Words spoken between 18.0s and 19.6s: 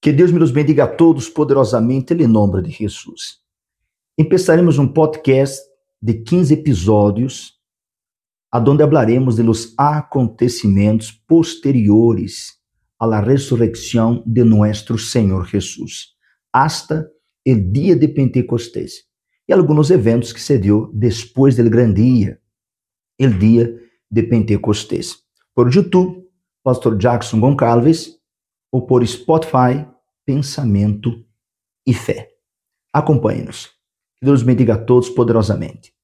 Pentecostés, e